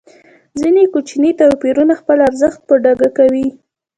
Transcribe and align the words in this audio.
ځینې 0.59 0.83
کوچني 0.93 1.31
توپیرونه 1.39 1.93
خپل 2.01 2.17
ارزښت 2.27 2.59
په 2.67 2.75
ډاګه 2.83 3.09
کوي. 3.17 3.47